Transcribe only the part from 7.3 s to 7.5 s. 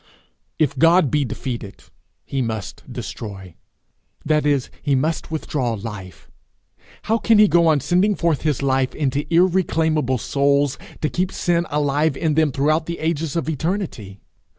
he